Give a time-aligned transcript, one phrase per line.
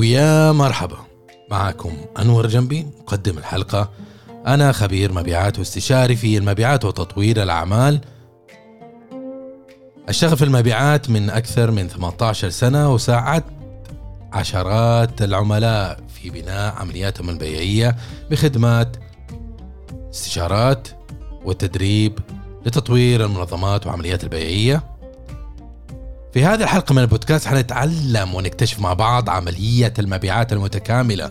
[0.00, 0.96] ويا مرحبا.
[1.50, 3.90] معكم أنور جنبي مقدم الحلقة.
[4.46, 8.00] أنا خبير مبيعات واستشاري في المبيعات وتطوير الأعمال.
[10.08, 13.44] أشتغل في المبيعات من أكثر من 18 سنة وساعدت
[14.32, 17.96] عشرات العملاء في بناء عملياتهم البيعية
[18.30, 18.96] بخدمات
[20.14, 20.88] استشارات
[21.44, 22.18] والتدريب
[22.66, 24.82] لتطوير المنظمات وعمليات البيعية.
[26.34, 31.30] في هذه الحلقة من البودكاست حنتعلم ونكتشف مع بعض عملية المبيعات المتكاملة.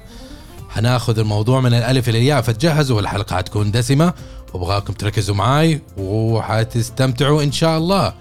[0.70, 4.14] حناخذ الموضوع من الألف إلى الياء فتجهزوا الحلقة حتكون دسمة.
[4.54, 8.14] وأبغاكم تركزوا معي وحتستمتعوا إن شاء الله.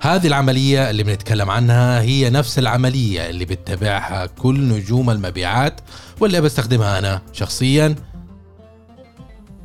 [0.00, 5.80] هذه العملية اللي بنتكلم عنها هي نفس العملية اللي بتتبعها كل نجوم المبيعات
[6.20, 7.94] واللي بستخدمها أنا شخصيا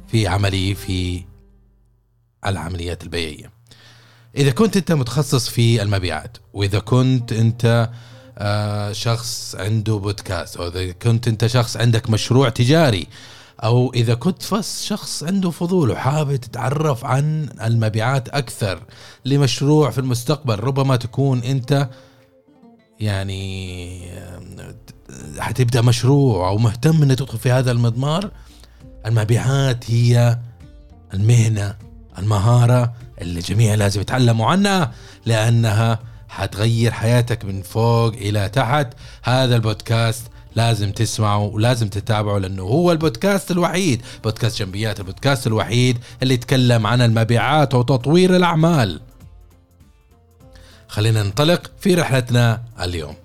[0.08, 1.24] في عملي في
[2.46, 3.53] العمليات البيعية.
[4.38, 7.90] إذا كنت أنت متخصص في المبيعات وإذا كنت أنت
[8.38, 13.08] آه، شخص عنده بودكاست أو إذا كنت أنت شخص عندك مشروع تجاري
[13.64, 18.84] أو إذا كنت فس شخص عنده فضول وحابب تتعرف عن المبيعات أكثر
[19.26, 21.90] لمشروع في المستقبل ربما تكون أنت
[23.00, 24.02] يعني
[25.40, 28.32] حتبدأ مشروع أو مهتم إنك تدخل في هذا المضمار
[29.06, 30.40] المبيعات هي
[31.14, 31.76] المهنة
[32.18, 32.94] المهارة
[33.24, 34.92] الجميع لازم يتعلموا عنها
[35.26, 38.88] لأنها حتغير حياتك من فوق إلى تحت.
[39.24, 46.34] هذا البودكاست لازم تسمعوا ولازم تتابعوا لأنه هو البودكاست الوحيد بودكاست جنبيات البودكاست الوحيد اللي
[46.34, 49.02] يتكلم عن المبيعات وتطوير الأعمال.
[50.88, 53.16] خلينا ننطلق في رحلتنا اليوم.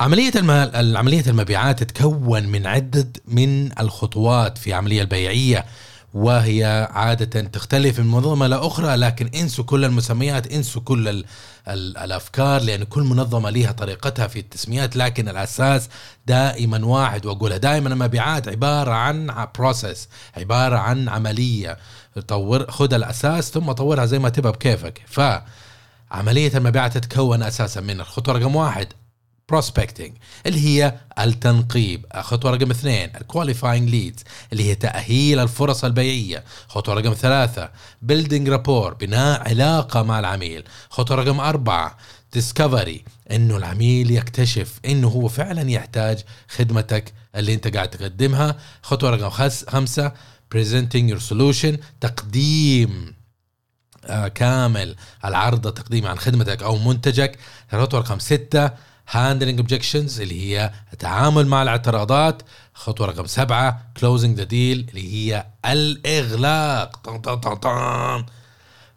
[0.00, 5.64] عملية المال عملية المبيعات تتكون من عدة من الخطوات في عملية البيعية.
[6.14, 11.24] وهي عادة تختلف من منظمة لأخرى لكن إنسوا كل المسميات إنسوا كل ال
[11.68, 15.88] ال الأفكار لأن كل منظمة لها طريقتها في التسميات لكن الأساس
[16.26, 17.56] دائما واحد وأقولها.
[17.56, 21.78] دائما المبيعات عبارة عن بروسيس عبارة عن عملية.
[22.28, 25.02] طور خذ الأساس ثم طورها زي ما تبغى بكيفك.
[25.06, 28.86] فعملية المبيعات تتكون أساسا من الخطوة رقم واحد
[29.48, 30.12] prospecting
[30.46, 32.06] اللي هي التنقيب.
[32.14, 34.22] خطوة رقم اثنين ال qualifying leads
[34.52, 36.44] اللي هي تأهيل الفرص البيعية.
[36.68, 37.70] خطوة رقم ثلاثة
[38.02, 40.64] building rapport بناء علاقة مع العميل.
[40.90, 41.96] خطوة رقم أربعة
[42.32, 48.56] discovery إنه العميل يكتشف إنه هو فعلا يحتاج خدمتك اللي أنت قاعد تقدمها.
[48.82, 49.30] خطوة رقم
[49.68, 50.12] خمسة
[50.54, 53.16] presenting your solution تقديم
[54.04, 57.38] آه كامل العرض التقديمي عن خدمتك أو منتجك.
[57.72, 58.70] خطوة رقم ستة
[59.10, 62.42] handling objections اللي هي التعامل مع الاعتراضات
[62.74, 66.96] خطوة رقم سبعة closing the deal اللي هي الإغلاق.
[66.96, 68.24] طن طن طن طن.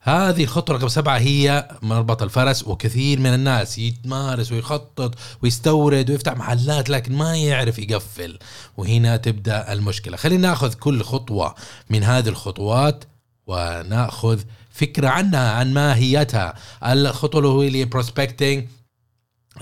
[0.02, 6.90] هذه الخطوة رقم سبعة هي مربط الفرس وكثير من الناس يتمارس ويخطط ويستورد ويفتح محلات
[6.90, 8.40] لكن ما يعرف يقفل.
[8.78, 10.18] وهنا تبدأ المشكلة.
[10.18, 11.56] خلينا ناخذ كل خطوة
[11.90, 13.04] من هذه الخطوات
[13.48, 14.40] وناخذ
[14.72, 16.54] فكرة عنها عن ماهيتها.
[16.84, 18.68] الخطوة اللي هي بروسبكتنج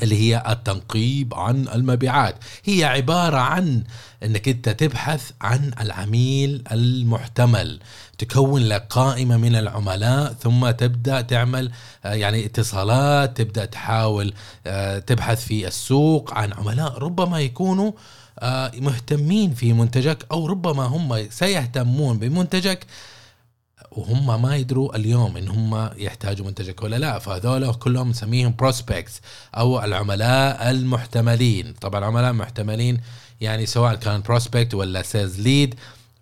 [0.04, 2.36] اللي هي التنقيب عن المبيعات.
[2.66, 3.84] هي عبارة عن
[4.24, 7.80] إنك أنت تبحث عن العميل المحتمل
[8.18, 11.72] تكون لك قائمة من العملاء ثم تبدأ تعمل
[12.06, 14.34] آه، يعني اتصالات تبدأ تحاول
[14.68, 17.92] آه، تبحث في السوق عن عملاء ربما يكونوا
[18.40, 22.86] آه، مهتمين في منتجك أو ربما هم سيهتمون بمنتجك.
[23.92, 27.20] وهم ما يدروا اليوم إن هم يحتاجوا منتجك ولا لا.
[27.20, 29.22] فهذول كلهم نسميهم prospects
[29.58, 31.74] أو العملاء المحتملين.
[31.82, 33.02] طبعا العملاء المحتملين
[33.42, 35.76] يعني سواء كان prospect ولا sales lead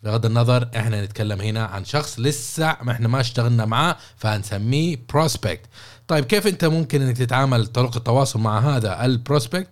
[0.03, 5.61] بغض النظر إحنا نتكلم هنا عن شخص لسه ما إحنا ما اشتغلنا معاه فهنسميه prospect
[6.07, 9.67] طيب كيف أنت ممكن إنك تتعامل طرق التواصل مع هذا ال prospect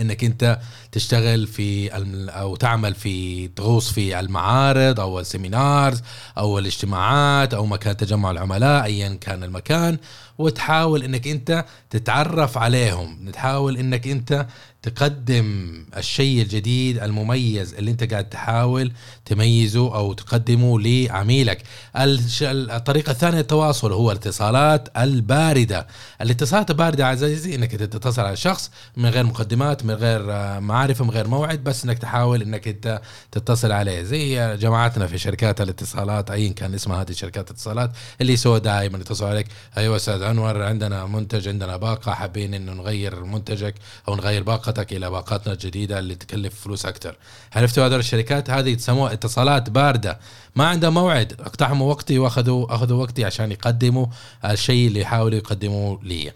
[0.00, 0.58] إنك أنت
[0.92, 1.90] تشتغل في
[2.30, 6.02] أو تعمل في تغوص في المعارض أو السيمينارز
[6.38, 9.98] أو الاجتماعات أو مكان تجمع العملاء ايا كان المكان.
[10.38, 14.46] وتحاول إنك أنت تتعرف عليهم تحاول إنك أنت
[14.82, 18.92] تقدم الشيء الجديد المميز اللي أنت قاعد تحاول
[19.24, 21.62] تميزه أو تقدمه لعميلك.
[21.96, 25.86] الطريقة الثانية للتواصل هو الاتصالات الباردة.
[26.20, 30.20] الاتصالات الباردة عزيزي إنك تتصل على شخص من غير مقدمات من غير
[30.60, 33.00] معرفة من غير موعد بس إنك تحاول إنك أنت
[33.32, 34.02] تتصل عليه.
[34.02, 37.90] زي جماعتنا في شركات الاتصالات ايا كان اسمها هذه شركات الاتصالات
[38.20, 39.46] اللي يسوى دائما يتصل عليك.
[39.76, 43.74] أيوه أستاذ انور عندنا منتج عندنا باقة حابين إنه نغير منتجك
[44.08, 47.16] أو نغير باقتك إلى باقاتنا الجديدة اللي تكلف فلوس أكثر.
[47.52, 50.18] عرفتوا هذول الشركات؟ هذه يسموها اتصالات باردة.
[50.56, 51.32] ما عندها موعد.
[51.40, 54.06] اقتحموا وقتي وأخذوا أخذوا وقتي عشان يقدموا
[54.44, 56.32] الشيء اللي يحاولوا يقدموه لي.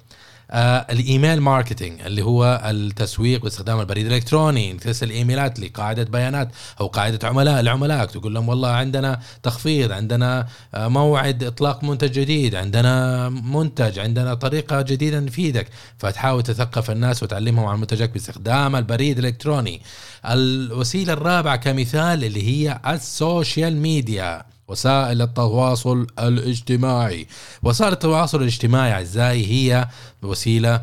[0.50, 6.48] ال email marketing اللي هو التسويق باستخدام البريد الإلكتروني ترسل إيميلات لقاعدة بيانات
[6.80, 12.54] أو قاعدة عملاء لعملائك تقول لهم والله عندنا تخفيض عندنا آه موعد إطلاق منتج جديد
[12.54, 15.66] عندنا منتج عندنا طريقة جديدة نفيدك
[15.98, 19.82] فتحاول تثقف الناس وتعلمهم عن منتجك باستخدام البريد الإلكتروني.
[20.24, 24.57] الوسيلة الرابعة كمثال اللي هي ال social media.
[24.68, 27.26] وسائل التواصل الاجتماعي.
[27.62, 29.88] وسائل التواصل الاجتماعي اعزائي هي
[30.22, 30.82] وسيلة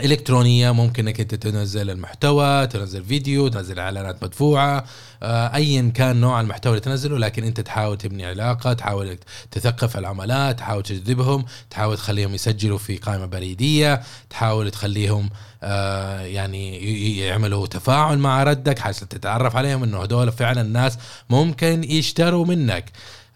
[0.00, 4.84] إلكترونية ممكن إنك أنت تنزل المحتوى تنزل فيديو تنزل إعلانات مدفوعة
[5.22, 9.18] آه، ايا كان نوع المحتوى اللي تنزله لكن أنت تحاول تبني علاقة تحاول
[9.50, 15.30] تثقف العملاء تحاول تجذبهم تحاول تخليهم يسجلوا في قائمة بريدية تحاول تخليهم
[15.62, 20.98] آه، يعني يعملوا تفاعل مع ردك حتى تتعرف عليهم إنه هذول فعلا الناس
[21.30, 22.84] ممكن يشتروا منك.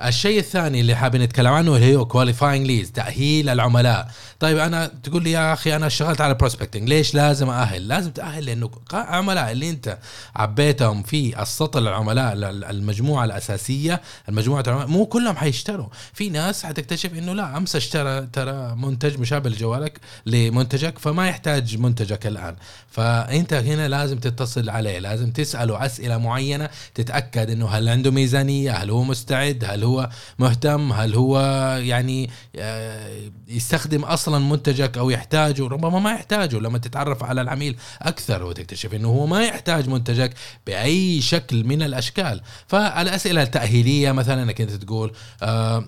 [0.05, 4.09] الشيء الثاني اللي حابين نتكلم عنه اللي هو qualifying leads تأهيل العملاء.
[4.41, 8.45] طيب أنا تقول لي يا أخي أنا اشتغلت على prospecting ليش لازم أأهل لازم تأهل
[8.45, 9.99] لأنه عملاء اللي أنت
[10.37, 12.33] عبيتهم في السطل العملاء
[12.71, 15.87] المجموعة الأساسية المجموعة العملاء مو كلهم حيشتروا.
[16.13, 22.27] في ناس حتكتشف إنه لا أمس اشترى ترى منتج مشابه لجوالك لمنتجك فما يحتاج منتجك
[22.27, 22.57] الآن.
[22.91, 28.91] فأنت هنا لازم تتصل عليه لازم تسأله أسئلة معينة تتأكد إنه هل عنده ميزانية هل
[28.91, 29.90] هو مستعد هل هو
[30.39, 31.41] مهتم؟ هل هو
[31.83, 38.43] يعني آه، يستخدم أصلا منتجك أو يحتاجه؟ ربما ما يحتاجه لما تتعرف على العميل أكثر
[38.43, 40.35] وتكتشف إنه هو ما يحتاج منتجك
[40.67, 42.41] بأي شكل من الأشكال.
[42.67, 45.85] فالأسئلة التأهيلية مثلا إنك أنت تقول آه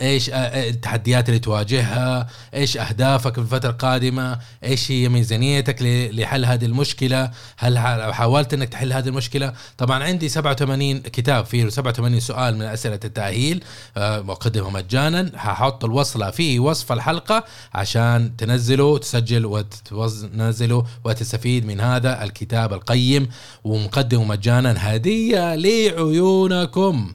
[0.00, 5.76] إيش آه، آه، التحديات اللي تواجهها إيش أهدافك في الفترة القادمة إيش هي ميزانيتك
[6.12, 7.78] لحل هذه المشكلة هل
[8.14, 13.64] حاولت إنك تحل هذه المشكلة؟ طبعا عندي 87 كتاب فيه 87 سؤال من أسئلة التأهيل
[13.96, 15.30] آه، مقدمه مجانا.
[15.34, 17.44] هحط الوصله في وصف الحلقة
[17.74, 23.28] عشان تنزله تسجل وتنزله وتستفيد من هذا الكتاب القيم
[23.64, 24.74] ومقدمه مجانا.
[24.78, 27.12] هدية لعيونكم.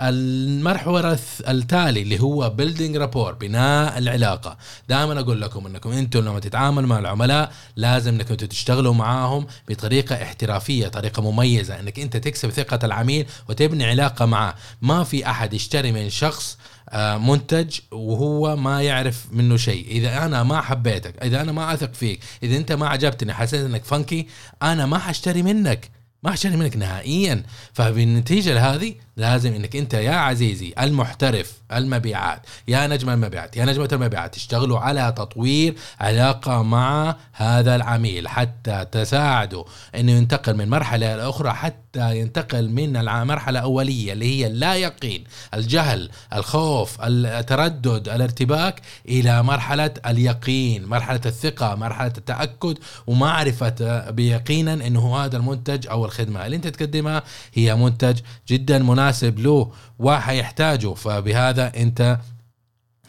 [0.00, 1.18] المرحله
[1.48, 4.56] التالي اللي هو بيلدينج رابور بناء العلاقة.
[4.88, 10.88] دائما أقول لكم إنكم أنتم لما تتعاملوا مع العملاء لازم إنكم تشتغلوا معاهم بطريقة احترافية
[10.88, 11.80] طريقة مميزة.
[11.80, 16.58] إنك أنت تكسب ثقة العميل وتبني علاقة معه ما في أحد يشتري من شخص
[16.90, 19.86] آه، منتج وهو ما يعرف منه شيء.
[19.90, 23.84] إذا أنا ما حبيتك إذا أنا ما أثق فيك إذا أنت ما عجبتني حسيت إنك
[23.84, 24.26] فانكي
[24.62, 25.90] أنا ما حاشتري منك.
[26.22, 27.42] ما حاشتري منك نهائيا.
[27.72, 34.34] فبالنتيجة لهذه لازم إنك أنت يا عزيزي المحترف المبيعات يا نجم المبيعات يا نجمة المبيعات
[34.34, 41.50] تشتغلوا على تطوير علاقة مع هذا العميل حتى تساعده إنه ينتقل من مرحلة إلى أخرى
[41.50, 45.24] حتى ينتقل من المرحلة الاولية اللي هي اللا يقين
[45.54, 55.36] الجهل الخوف التردد الارتباك إلى مرحلة اليقين مرحلة الثقة مرحلة التأكد ومعرفة بيقينا إنه هذا
[55.36, 57.22] المنتج أو الخدمة اللي أنت تقدمها
[57.54, 58.18] هي منتج
[58.48, 62.18] جدا مناسب مناسب له وحيحتاجه فبهذا انت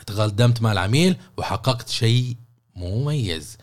[0.06, 2.36] تقدمت مع العميل وحققت شيء
[2.76, 3.58] مميز.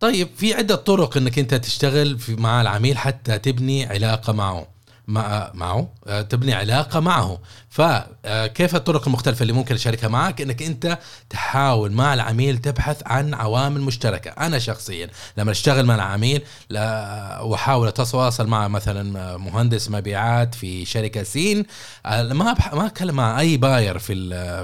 [0.00, 4.66] طيب في عدة طرق انك انت تشتغل في مع العميل حتى تبني علاقة معه
[5.06, 7.38] مع معه آه، تبني علاقة معه.
[7.72, 10.98] فكيف الطرق المختلفة اللي ممكن أشاركها معك؟ إنك أنت
[11.30, 14.30] تحاول مع العميل تبحث عن عوامل مشتركة.
[14.30, 15.08] أنا شخصيا
[15.38, 16.42] لما أشتغل مع العميل
[17.40, 21.66] واحاول أتواصل مع مثلا مهندس مبيعات في شركة سين.
[22.06, 24.14] آه، ما ما أتكلم مع أي باير في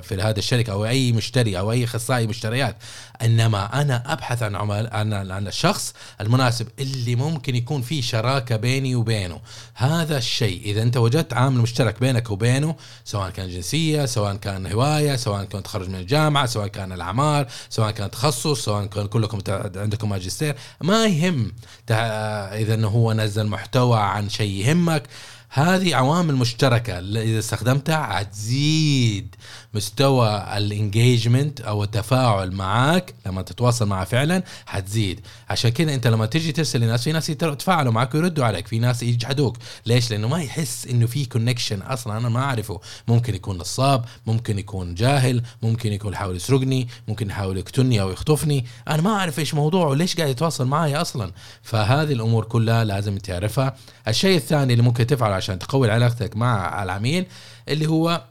[0.02, 2.76] في هذه الشركة أو أي مشتري أو أي أخصائي مشتريات.
[3.22, 8.94] إنما أنا أبحث عن عمل عن عن الشخص المناسب اللي ممكن يكون في شراكة بيني
[8.94, 9.40] وبينه.
[9.74, 12.74] هذا الشيء إذا أنت وجدت عامل مشترك بينك وبينه
[13.08, 17.90] سواء كان جنسية سواء كان هواية سواء كان تخرج من الجامعة سواء كان الأعمار سواء
[17.90, 19.38] كان تخصص سواء كان كلكم
[19.76, 20.56] عندكم ماجستير.
[20.80, 21.52] ما يهم.
[21.90, 25.02] إذا إنه هو نزل محتوى عن شيء يهمك
[25.48, 26.98] هذه عوامل مشتركة.
[26.98, 29.34] إذا استخدمتها حتزيد
[29.78, 35.20] مستوى ال engagement أو التفاعل معك لما تتواصل معه فعلا حتزيد.
[35.48, 39.02] عشان كذا أنت لما تجي ترسل لناس في ناس يتفاعلوا معك ويردوا عليك في ناس
[39.02, 39.56] يجحدوك.
[39.86, 42.80] ليش؟ لأنه ما يحس إنه في connection أصلا أنا ما أعرفه.
[43.08, 48.66] ممكن يكون نصاب ممكن يكون جاهل ممكن يكون يحاول يسرقني ممكن يحاول يقتلني أو يخطفني.
[48.88, 51.32] أنا ما أعرف إيش موضوعه ليش قاعد يتواصل معي أصلا.
[51.62, 53.76] فهذه الأمور كلها لازم تعرفها.
[54.08, 57.26] الشيء الثاني اللي ممكن تفعله عشان تقوي علاقتك مع العميل
[57.68, 58.22] اللي هو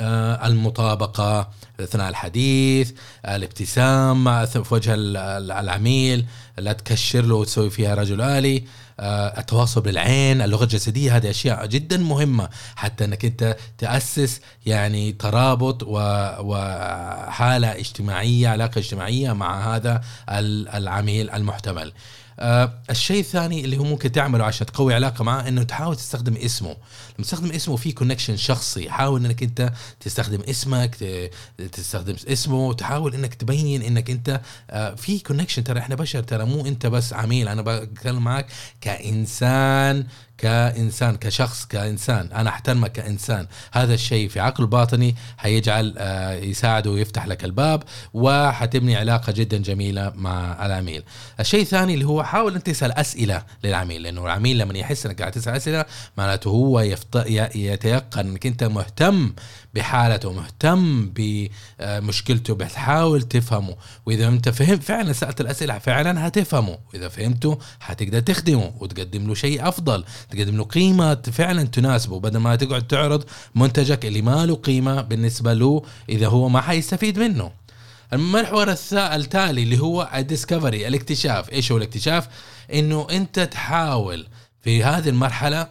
[0.00, 1.48] المطابقة
[1.80, 2.92] أثناء الحديث
[3.28, 6.26] الابتسام في وجه العميل
[6.58, 8.64] لا تكشر له وتسوي فيها رجل آلي.
[9.00, 15.82] آه، التواصل بالعين اللغة الجسدية هذه أشياء جدا مهمة حتى إنك أنت تأسس يعني ترابط
[16.40, 20.00] وحالة اجتماعية علاقة اجتماعية مع هذا
[20.74, 21.92] العميل المحتمل.
[22.40, 26.76] آه الشيء الثاني اللي هو ممكن تعمله عشان تقوي علاقة معه إنه تحاول تستخدم اسمه.
[27.18, 28.90] تستخدم اسمه في connection شخصي.
[28.90, 30.96] حاول إنك أنت تستخدم اسمك
[31.72, 34.40] تستخدم اسمه تحاول إنك تبين إنك أنت
[34.70, 37.48] آه في connection ترى إحنا بشر ترى مو أنت بس عميل.
[37.48, 38.46] أنا بتكلم معك
[38.80, 40.06] كإنسان
[40.38, 42.32] كإنسان كشخص كإنسان.
[42.32, 43.46] أنا أحترمك كإنسان.
[43.72, 47.82] هذا الشيء في عقل باطني حيجعل آه، يساعده ويفتح لك الباب
[48.14, 51.02] وحتبني علاقة جدا جميلة مع العميل.
[51.40, 55.32] الشيء الثاني اللي هو حاول أنت تسأل أسئلة للعميل لأنه العميل لما يحس إنك قاعد
[55.32, 55.84] تسأل أسئلة
[56.18, 57.03] معناته هو يفط...
[57.54, 59.32] يتيقن انك انت مهتم
[59.74, 63.76] بحالته مهتم بمشكلته بتحاول تفهمه.
[64.06, 66.78] وإذا انت فهمت فعلا سألت الأسئلة فعلا هتفهمه.
[66.92, 72.20] واذا فهمته حتقدر تخدمه وتقدم له شيء أفضل تقدم له قيمة فعلا تناسبه.
[72.20, 77.18] بدل ما تقعد تعرض منتجك اللي ما له قيمة بالنسبة له إذا هو ما حيستفيد
[77.18, 77.52] منه.
[78.12, 81.52] المحور التالي اللي هو الديسكفري الاكتشاف.
[81.52, 82.28] إيش هو الاكتشاف؟
[82.72, 84.26] إنه أنت تحاول
[84.62, 85.68] في هذه المرحلة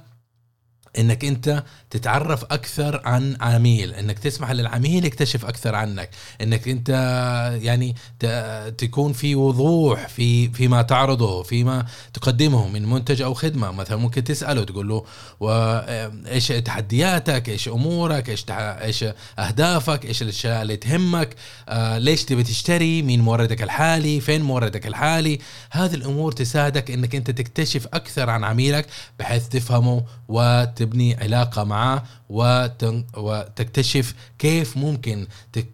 [0.99, 3.93] إنك أنت تتعرف أكثر عن عميل.
[3.93, 6.09] إنك تسمح للعميل يكتشف أكثر عنك.
[6.41, 6.89] إنك أنت
[7.61, 7.95] يعني
[8.77, 13.71] تكون في وضوح في فيما تعرضه فيما تقدمه من منتج أو خدمة.
[13.71, 15.03] مثلا ممكن تسأله تقول له
[16.31, 19.05] إيش تحدياتك؟ إيش أمورك؟ إيش إيش
[19.39, 21.35] أهدافك؟ إيش الأشياء اللي تهمك؟
[21.69, 25.39] آه ليش تبي تشتري؟ مين موردك الحالي؟ فين موردك الحالي؟
[25.71, 28.87] هذه الأمور تساعدك إنك أنت تكتشف أكثر عن عميلك
[29.19, 31.82] بحيث تفهمه وتبني علاقة معه.
[31.83, 32.03] معاه
[33.17, 35.27] وتكتشف كيف ممكن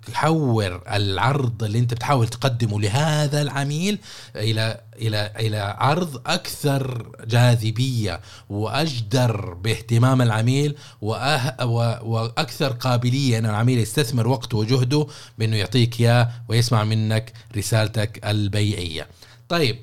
[0.08, 4.00] تحور العرض اللي انت بتحاول تقدمه لهذا العميل
[4.36, 11.66] إلى إلى إلى عرض أكثر جاذبية وأجدر باهتمام العميل وأه
[12.04, 19.08] وأكثر قابلية إن العميل يستثمر وقته وجهده بإنه يعطيك إياه ويسمع منك رسالتك البيعية.
[19.50, 19.78] طيب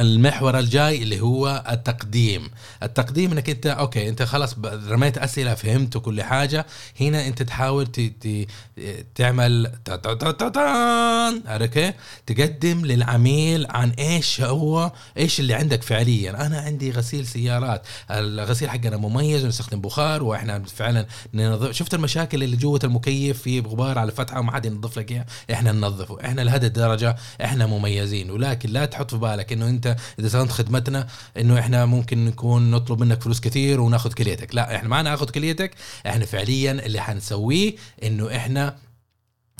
[0.00, 2.50] المحور الجاي اللي هو التقديم.
[2.82, 4.56] التقديم إنك أنت okay أنت خلاص
[4.88, 6.66] رميت أسئلة فهمت كل حاجة.
[7.00, 7.88] هنا أنت تحاول
[9.14, 9.72] تعمل
[11.46, 11.92] okay؟
[12.26, 16.46] تقدم للعميل عن إيش هو إيش اللي عندك فعليا.
[16.46, 17.86] أنا عندي غسيل سيارات.
[18.10, 21.70] الغسيل حقنا مميز ونستخدم بخار وإحنا فعلا ننظف.
[21.70, 26.18] شفت المشاكل اللي جوة المكيف؟ في غبار على الفتحة وما حد ينظف لك إحنا ننظفه.
[26.24, 28.30] إحنا لهذه الدرجة إحنا مميزين.
[28.30, 32.70] ولكن لا تحط في بالك إنه أنت انت اذا استخدمت خدمتنا انه إحنا ممكن نكون
[32.70, 34.54] نطلب منك فلوس كثير وناخذ كليتك.
[34.54, 35.74] لا إحنا ما ناخذ كليتك
[36.06, 38.76] إحنا فعليا اللي حنسويه انه إحنا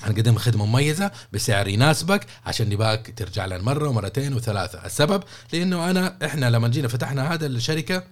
[0.02, 4.87] هنقدم خدمة مميزة بسعر يناسبك عشان نباك ترجع لنا مرة ومرتين وثلاثة.
[4.87, 8.05] السبب لأنه أنا إحنا لما جينا فتحنا هذا الشركة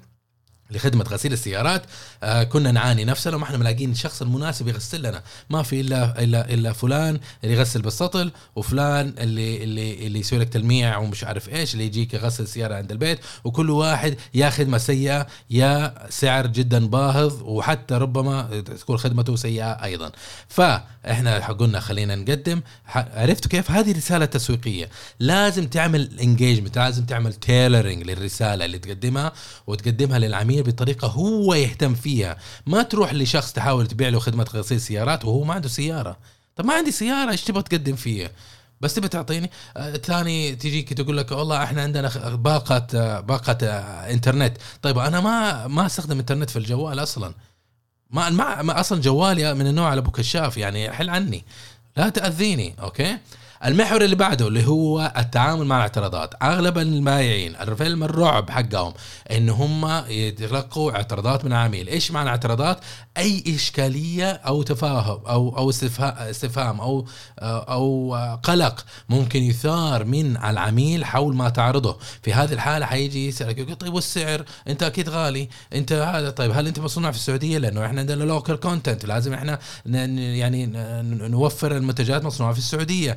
[0.70, 1.82] لخدمة غسيل السيارات
[2.22, 5.22] آه كنا نعاني نفسنا وما إحنا ملاقيين الشخص المناسب يغسل لنا.
[5.50, 10.48] ما في إلا إلا إلا فلان اللي يغسل بالسطل وفلان اللي اللي اللي يسوي لك
[10.48, 13.18] تلميع ومش عارف إيش اللي يجيك يغسل السيارة عند البيت.
[13.44, 20.12] وكل واحد يا خدمة سيئة يا سعر جدا باهظ وحتى ربما تكون خدمته سيئة أيضا.
[20.48, 22.60] فإحنا قلنا خلينا نقدم.
[22.94, 24.88] عرفتوا كيف؟ هذه رسالة تسويقية.
[25.20, 29.32] لازم تعمل engagement لازم تعمل tailoring للرسالة اللي تقدمها
[29.66, 32.36] وتقدمها للعميل الفنيه بطريقة هو يهتم فيها.
[32.66, 36.16] ما تروح لشخص تحاول تبيع له خدمة غسيل سيارات وهو ما عنده سيارة.
[36.56, 38.30] طب ما عندي سيارة إيش تبغى تقدم فيها؟
[38.80, 44.56] بس تبي تعطيني؟ آه ثاني تجيك تقول لك والله إحنا عندنا باقة باقة آه إنترنت.
[44.82, 47.34] طيب أنا ما ما أستخدم إنترنت في الجوال أصلا.
[48.10, 51.44] ما, ما, ما أصلا جوالي من النوع على ابو كشاف يعني حل عني.
[51.96, 53.18] لا تأذيني أوكي؟
[53.64, 56.34] المحور اللي بعده اللي هو التعامل مع الاعتراضات.
[56.42, 58.92] أغلب المبايعين الفيلم الرعب حقهم
[59.30, 62.78] إن هم يتلقوا اعتراضات من العميل إيش معنى اعتراضات
[63.16, 67.06] أي إشكالية أو تفاهم أو أو استفهام أو
[67.42, 71.98] أو قلق ممكن يثار من العميل حول ما تعرضه.
[72.22, 75.48] في هذه الحالة حيجي يسألك يقول طيب والسعر أنت أكيد غالي.
[75.74, 79.58] أنت هذا طيب هل أنت مصنوع في السعودية؟ لأنه إحنا عندنا local content لازم إحنا
[79.86, 80.66] يعني
[81.28, 83.16] نوفر المنتجات مصنوعة في السعودية.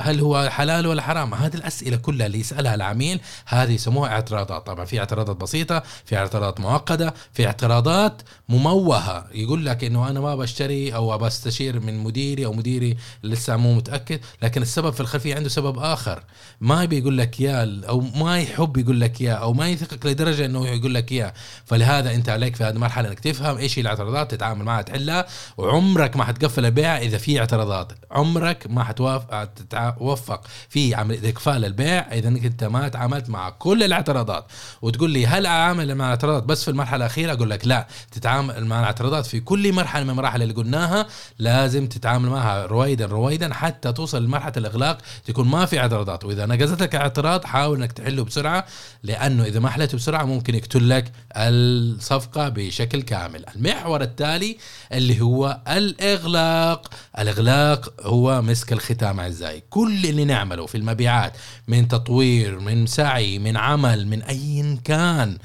[0.00, 4.66] هل هو حلال ولا حرام؟ هذه الأسئلة كلها اللي يسألها العميل هذه يسموها اعتراضات.
[4.66, 9.26] طبعا في اعتراضات بسيطة في اعتراضات معقدة في اعتراضات مموهة.
[9.34, 14.20] يقول لك إنه أنا ما بشتري أو بستشير من مديري أو مديري لسه مو متأكد
[14.42, 16.24] لكن السبب في الخلفية عنده سبب آخر.
[16.60, 20.68] ما بيقول لك اياه أو ما يحب يقول لك اياه أو ما يثقك لدرجة إنه
[20.68, 21.32] يقول لك اياه
[21.64, 25.26] فلهذا أنت عليك في هذه المرحلة إنك تفهم إيش هي الاعتراضات تتعامل معها تحلها
[25.58, 27.92] وعمرك ما حتقفل البيع إذا في اعتراضات.
[28.10, 28.84] عمرك ما
[29.30, 34.46] حتوفق في عمليه إقفال البيع إذا أنت ما تعاملت مع كل الاعتراضات.
[34.82, 37.86] وتقول لي هل أعامل مع الاعتراضات بس في المرحلة الأخيرة؟ أقول لك لا.
[38.12, 41.06] تتعامل مع الاعتراضات في كل مرحلة من المراحل اللي قلناها
[41.38, 46.24] لازم تتعامل معها رويدا رويدا حتى توصل لمرحلة الإغلاق تكون ما في اعتراضات.
[46.24, 48.66] وإذا نقزت لك اعتراض حاول إنك تحله بسرعة
[49.02, 53.44] لأنه إذا ما حلته بسرعة ممكن يقتل لك الصفقة بشكل كامل.
[53.56, 54.56] المحور التالي
[54.92, 56.88] اللي هو الإغلاق.
[57.18, 59.19] الإغلاق هو مسك الختام.
[59.20, 61.36] اعزائي كل اللي نعمله في المبيعات
[61.68, 65.38] من تطوير من سعي من عمل من اي كان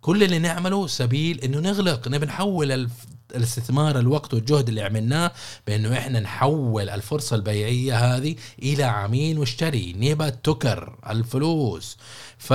[0.00, 2.88] كل اللي نعمله سبيل إنه نغلق نبي نحول
[3.34, 5.32] الاستثمار الوقت والجهد اللي عملناه
[5.66, 11.98] بإنه إحنا نحول الفرصة البيعية هذه إلى عميل مشتري نبى تكر الفلوس.
[12.38, 12.52] ف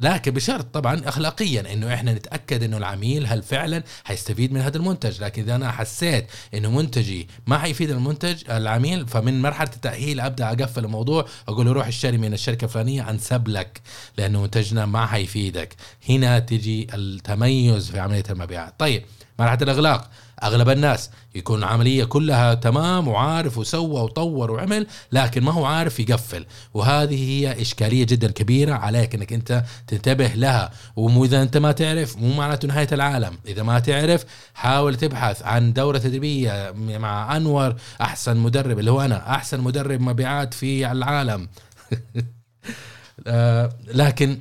[0.00, 5.22] لكن بشرط طبعا اخلاقيا إنه إحنا نتأكد إنه العميل هل فعلا حيستفيد من هذا المنتج.
[5.22, 10.84] لكن إذا أنا حسيت إنه منتجي ما حيفيد المنتج العميل فمن مرحلة التأهيل أبدأ أقفل
[10.84, 13.80] الموضوع أقول له روح اشتري من الشركة الفلانية أنسب لك
[14.18, 15.74] لأنه منتجنا ما حيفيدك.
[16.08, 18.74] هنا تجي التميز في عملية المبيعات.
[18.78, 19.02] طيب
[19.38, 20.10] مرحلة الاغلاق
[20.42, 26.46] أغلب الناس يكون عملية كلها تمام وعارف وسوى وطور وعمل لكن ما هو عارف يقفل.
[26.74, 30.70] وهذه هي إشكالية جدا كبيرة عليك إنك أنت تنتبه لها.
[30.96, 33.38] واذا أنت ما تعرف مو معناته نهاية العالم.
[33.46, 39.34] إذا ما تعرف حاول تبحث عن دورة تدريبية مع أنور أحسن مدرب اللي هو أنا
[39.34, 41.48] أحسن مدرب مبيعات في العالم.
[43.26, 44.38] آه، لكن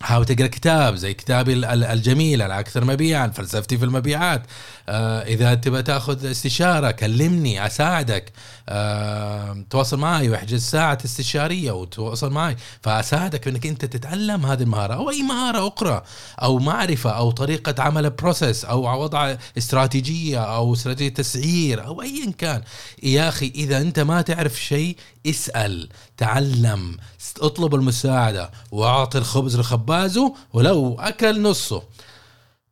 [0.00, 1.52] حاول تقرأ كتاب زي كتابي
[1.92, 4.42] الجميل الأكثر مبيعا فلسفتي في المبيعات.
[4.88, 8.32] آه إذا تبى تأخذ استشارة كلمني أساعدك.
[8.68, 12.56] آه تواصل معي وأحجز ساعة استشارية وتواصل معي.
[12.82, 16.02] فأساعدك إنك أنت تتعلم هذه المهارة أو أي مهارة أخرى
[16.42, 22.62] أو معرفة أو طريقة عمل بروسيس أو وضع استراتيجية أو استراتيجية تسعير أو ايا كان.
[23.02, 26.96] يا أخي إذا أنت ما تعرف شيء اسأل تعلم
[27.40, 31.82] اطلب المساعدة وأعطي الخبز لخبازه ولو أكل نصه.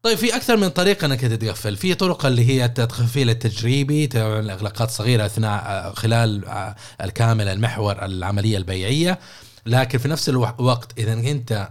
[0.06, 4.90] طيب في أكثر من طريقة إنك تتقفل في طرق اللي هي التقفيل التجريبي تعمل إغلاقات
[4.90, 6.44] صغيرة أثناء خلال
[7.00, 9.18] الكامل المحور العملية البيعية.
[9.66, 11.68] لكن في نفس الوقت إذا أنت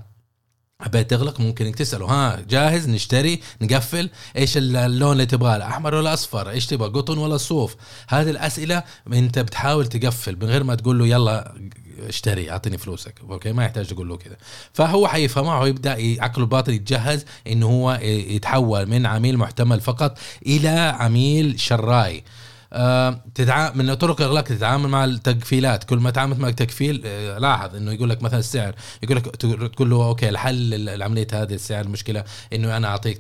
[0.82, 6.14] حبيت تغلق ممكن إنك تسأله ها جاهز؟ نشتري؟ نقفل؟ إيش اللون اللي تبغاه الأحمر ولا
[6.14, 7.76] أصفر؟ إيش تبغى قطن ولا صوف؟
[8.08, 11.56] هذه الأسئلة أنت بتحاول تقفل من غير ما تقول له يلا
[12.00, 13.14] اشتري اعطيني فلوسك.
[13.30, 14.38] أوكي؟ ما يحتاج تقول له كذا.
[14.74, 15.92] فهو حيفهمها ويبدا
[16.24, 22.24] عقله الباطن يتجهز إنه هو يتحول من عميل محتمل فقط إلى عميل شراي
[23.36, 27.92] تتعامل من طرق الاغلاق تتعامل مع التقفيلات كل ما تعاملت مع التقفيل آه، لاحظ إنه
[27.92, 29.26] يقول لك مثلا السعر يقول لك
[29.76, 32.24] تقول له okay الحل العملية هذه السعر المشكلة
[32.54, 33.18] إنه أنا أعطيك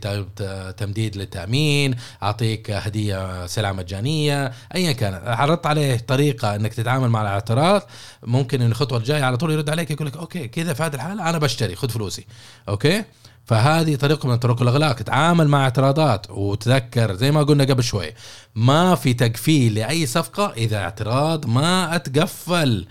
[0.77, 7.81] تمديد للتأمين أعطيك هدية سلعة مجانية ايا كان عرضت عليه طريقة إنك تتعامل مع الاعتراض
[8.23, 11.29] ممكن إن الخطوة الجاية على طول يرد عليك يقول لك okay كذا في هذه الحالة
[11.29, 12.25] أنا بشتري خذ فلوسي.
[12.69, 13.03] أوكي؟
[13.45, 18.13] فهذه طريقة من طرق الاغلاق تعامل مع اعتراضات وتذكر زي ما قلنا قبل شوي
[18.55, 22.87] ما في تقفيل لأي صفقة إذا اعتراض ما أتقفل.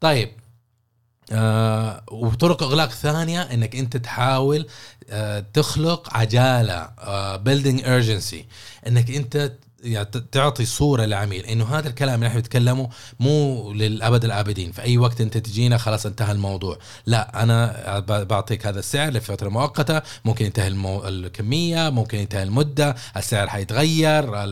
[0.00, 0.30] طيب
[1.32, 4.66] آه وطرق اغلاق ثانية إنك أنت تحاول
[5.10, 8.44] آه تخلق عجالة آه building urgency.
[8.86, 12.88] إنك أنت يعني تعطي صورة للعميل إنه هذا الكلام اللي إحنا بنتكلمه
[13.20, 14.72] مو للأبد الأبدين.
[14.72, 16.78] في أي وقت أنت تجينا خلاص انتهى الموضوع.
[17.06, 20.02] لا أنا بعطيك هذا السعر لفترة مؤقتة.
[20.24, 21.08] ممكن ينتهي المو...
[21.08, 22.94] الكمية ممكن ينتهي المدة.
[23.16, 24.44] السعر حيتغير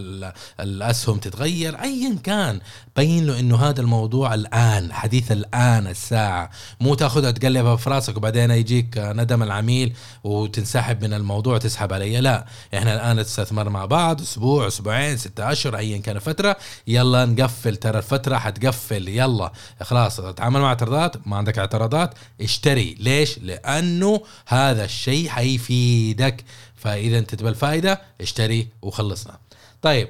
[0.61, 1.83] الأسهم تتغير.
[1.83, 2.61] ايا كان.
[2.97, 6.51] بين له إنه هذا الموضوع الآن حديث الآن الساعة.
[6.81, 12.21] مو تأخذها تقلبها في راسك وبعدين يجيك ندم العميل وتنسحب من الموضوع وتسحب علي.
[12.21, 16.57] لا إحنا الآن نستثمر مع بعض أسبوع أسبوعين ستة اشهر ايا كان الفترة.
[16.87, 19.09] يلا نقفل ترى الفترة حتقفل.
[19.09, 19.53] يلا
[19.83, 21.27] خلاص تعامل مع اعتراضات.
[21.27, 22.97] ما عندك اعتراضات اشتري.
[23.01, 26.45] ليش؟ لأنه هذا الشيء حيفيدك.
[26.77, 29.39] فإذا أنت تبى الفائدة اشتري وخلصنا.
[29.83, 30.09] طيب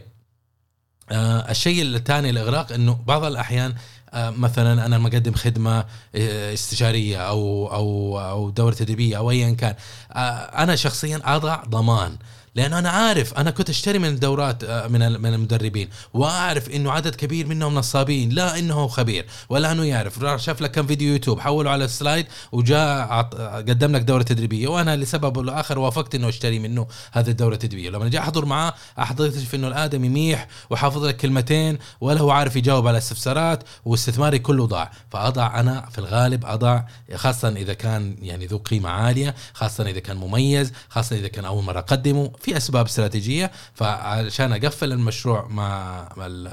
[1.10, 3.74] آه الشيء الثاني الإغراق إنه بعض الأحيان
[4.10, 9.74] آه مثلا أنا مقدم خدمة آه، استشارية أو أو أو دورة تدريبية أو ايا كان
[10.12, 10.16] آه
[10.62, 12.16] أنا شخصيا أضع ضمان.
[12.58, 17.14] لأنه أنا عارف أنا كنت أشتري من الدورات آه، من من المدربين وأعرف إنه عدد
[17.14, 20.24] كبير منهم نصابين لا إنه خبير ولا إنه يعرف.
[20.36, 23.22] شاف لك كم فيديو يوتيوب حوله على السلايد وجاء
[23.68, 24.68] قدم لك دورة تدريبية.
[24.68, 27.90] وأنا لسبب أو لاخر وافقت إنه أشتري منه هذه الدورة التدريبية.
[27.90, 32.86] لما أجي أحضر معاه احضر إنه الآدمي ميح وحافظ لك كلمتين ولا هو عارف يجاوب
[32.86, 34.90] على استفسارات واستثماري كله ضاع.
[35.10, 36.82] فأضع أنا في الغالب أضع
[37.14, 41.64] خاصة إذا كان يعني ذو قيمة عالية خاصة إذا كان مميز خاصة إذا كان أول
[41.64, 42.30] مرة أقدمه.
[42.48, 46.08] في أسباب استراتيجية فعشان أقفل المشروع مع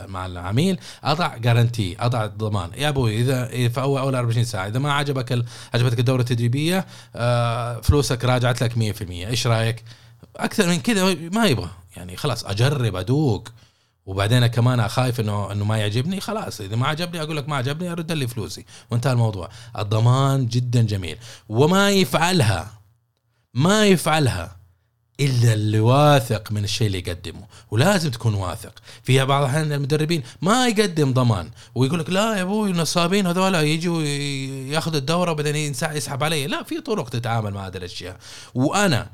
[0.07, 2.69] مع العميل أضع جارنتي أضع ضمان.
[2.77, 7.81] يا أبوي اذا في اول أول 24 ساعة إذا ما عجبك عجبتك الدورة التدريبية آه،
[7.81, 9.83] فلوسك راجعت لك 100% إيش رأيك؟
[10.35, 11.69] أكثر من كذا ما يبغى.
[11.97, 13.49] يعني خلاص أجرب أدوق.
[14.05, 16.61] وبعدين كمان خايف انه إنه ما يعجبني خلاص.
[16.61, 18.65] إذا ما عجبني أقول لك ما عجبني أرد لي فلوسي.
[18.91, 19.49] وانتهى الموضوع.
[19.77, 21.17] الضمان جدا جميل.
[21.49, 22.71] وما يفعلها
[23.53, 24.64] ما يفعلها
[25.19, 28.73] إلا اللي واثق من الشيء اللي يقدمه ولازم تكون واثق.
[29.03, 34.01] فيها بعض الاحيان المدربين ما يقدم ضمان ويقول لك لا يا أبوي النصابين هذول يجوا
[34.73, 35.55] ياخذوا الدورة وبعدين
[35.91, 36.47] يسحب علي.
[36.47, 38.17] لا في طرق تتعامل مع هذه الأشياء.
[38.55, 39.09] وأنا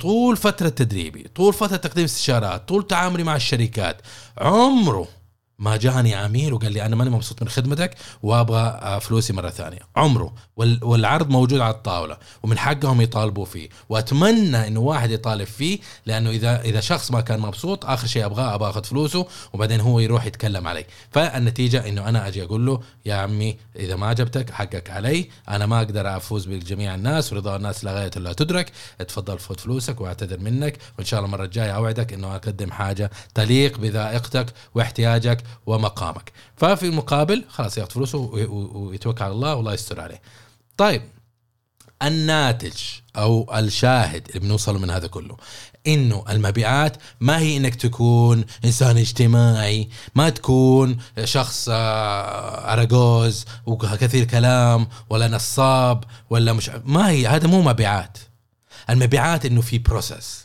[0.00, 4.00] طول فترة تدريبي طول فترة تقديم استشارات طول تعاملي مع الشركات
[4.38, 5.08] عمره
[5.58, 9.78] ما جاني عميل وقال لي أنا ماني مبسوط من خدمتك وأبغى آه، فلوسي مرة ثانية.
[9.96, 10.34] عمره.
[10.56, 13.68] والعرض موجود على الطاولة ومن حقهم يطالبوا فيه.
[13.88, 18.54] وأتمنى انه واحد يطالب فيه لأنه إذا إذا شخص ما كان مبسوط آخر شيء أبغاه
[18.54, 20.84] أبغى أخذ فلوسه وبعدين هو يروح يتكلم علي.
[21.10, 25.28] فالنتيجة إنه أنا أجي أقول له يا عمي إذا ما عجبتك حقك علي.
[25.48, 28.72] أنا ما أقدر أفوز بجميع الناس ورضا الناس لغايه لا تدرك.
[29.00, 30.78] اتفضل خذ فلوسك واعتذر منك.
[30.98, 36.32] وإن شاء الله المرة الجاية أوعدك إنه أقدم حاجة تليق بذائقتك واحتياجك ومقامك.
[36.56, 38.18] ففي المقابل خلاص ياخذ فلوسه
[38.74, 40.22] ويتوكل على الله والله يستر عليه.
[40.76, 41.02] طيب
[42.02, 42.76] الناتج
[43.16, 45.36] أو الشاهد اللي بنوصل من هذا كله
[45.86, 54.88] إنه المبيعات ما هي إنك تكون إنسان اجتماعي ما تكون شخص آه، اراجوز وكثير كلام
[55.10, 58.18] ولا نصاب ولا مش ما هي هذا مو مبيعات.
[58.90, 60.43] المبيعات إنه في بروسس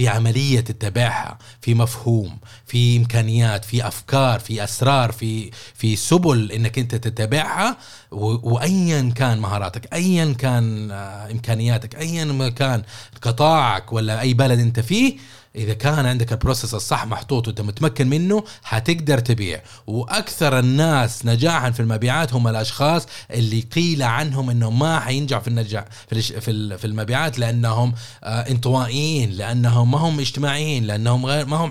[0.00, 6.78] في عملية تتبعها في مفهوم في إمكانيات في أفكار في أسرار في في سبل إنك
[6.78, 7.76] أنت تتبعها
[8.10, 12.82] وأيا كان مهاراتك أيا كان آه، إمكانياتك أيا كان
[13.22, 15.16] قطاعك ولا أي بلد أنت فيه
[15.56, 19.62] إذا كان عندك البروسيس الصح محطوط وأنت متمكن منه حتقدر تبيع.
[19.86, 25.84] وأكثر الناس نجاحا في المبيعات هم الأشخاص اللي قيل عنهم انهم ما حينجحوا في النجاح
[26.08, 26.40] في
[26.78, 31.70] في المبيعات لأنهم آه، انطوائيين لأنهم ما هم اجتماعيين لأنهم غير ما هم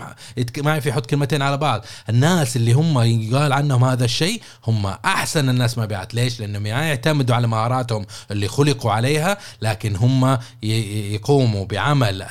[0.57, 1.85] ما يعرف يحط كلمتين على بعض.
[2.09, 7.47] الناس اللي هم يقال عنهم هذا الشيء هم أحسن الناس مبيعات ليش؟ لأنهم يعتمدوا على
[7.47, 12.23] مهاراتهم اللي خلقوا عليها لكن هم يقوموا بعمل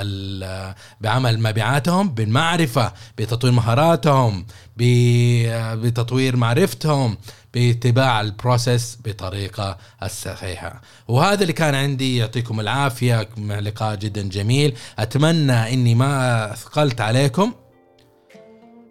[1.01, 4.47] بعمل مبيعاتهم بالمعرفة بتطوير مهاراتهم
[4.77, 7.17] بتطوير معرفتهم
[7.55, 10.81] باتباع البروسيس بطريقة الصحيحة.
[11.09, 14.77] وهذا اللي كان عندي يعطيكم العافية لقاء جدا جميل.
[14.99, 17.53] أتمنى أني ما أثقلت عليكم.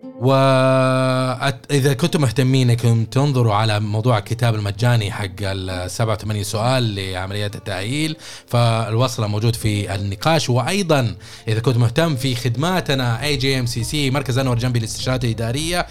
[0.03, 8.17] واذا كنتم مهتمين إنكم تنظروا على موضوع الكتاب المجاني حق ال 87 سؤال لعمليات التأهيل
[8.47, 10.49] فالوصله موجود في النقاش.
[10.49, 11.15] وأيضا
[11.47, 15.87] إذا كنت مهتم في خدماتنا اي جي ام سي سي مركز أنور جنبي للاستشارات الإدارية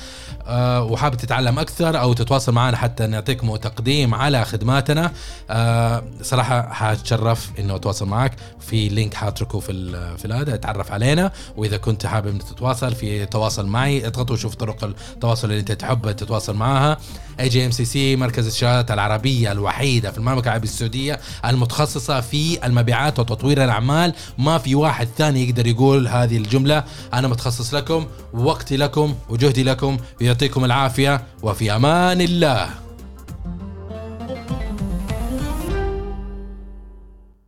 [0.46, 5.12] أه وحابب تتعلم أكثر أو تتواصل معنا حتى نعطيكم تقديم على خدماتنا
[5.50, 8.32] أه صراحة حأتشرف إنه أتواصل معك.
[8.60, 9.72] في link حاتركه في
[10.18, 11.32] في هذا اتعرف علينا.
[11.56, 16.56] وإذا كنت حابب تتواصل في تواصل معي اضغط وشوف طرق التواصل اللي انت تحب تتواصل
[16.56, 16.98] معها
[17.40, 22.66] اي جي ام سي سي مركز الشهادات العربية الوحيدة في المملكة العربية السعودية المتخصصة في
[22.66, 24.12] المبيعات وتطوير الأعمال.
[24.38, 26.84] ما في واحد ثاني يقدر يقول هذه الجملة.
[27.14, 32.85] أنا متخصص لكم وقتي لكم وجهدي لكم يعطيكم العافية وفي أمان الله.